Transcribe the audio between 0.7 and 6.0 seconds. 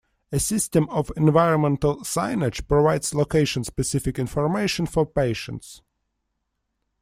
of environmental signage provides location-specific information for patients.